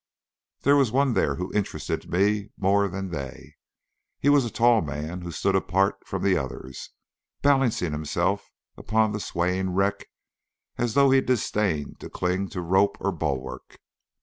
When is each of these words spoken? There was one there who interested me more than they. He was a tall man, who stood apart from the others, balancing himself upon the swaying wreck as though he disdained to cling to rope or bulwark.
There 0.61 0.75
was 0.75 0.91
one 0.91 1.13
there 1.13 1.35
who 1.35 1.53
interested 1.53 2.09
me 2.11 2.49
more 2.57 2.87
than 2.87 3.11
they. 3.11 3.53
He 4.19 4.29
was 4.29 4.43
a 4.45 4.49
tall 4.49 4.81
man, 4.81 5.21
who 5.21 5.31
stood 5.31 5.55
apart 5.55 6.07
from 6.07 6.23
the 6.23 6.35
others, 6.35 6.89
balancing 7.43 7.91
himself 7.91 8.49
upon 8.75 9.11
the 9.11 9.19
swaying 9.19 9.75
wreck 9.75 10.07
as 10.75 10.95
though 10.95 11.11
he 11.11 11.21
disdained 11.21 11.99
to 11.99 12.09
cling 12.09 12.49
to 12.49 12.61
rope 12.61 12.97
or 12.99 13.11
bulwark. 13.11 13.77